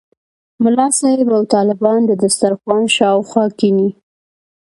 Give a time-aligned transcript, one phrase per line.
[0.63, 3.89] ملا صاحب او طالبان د دسترخوان شاوخوا کېني.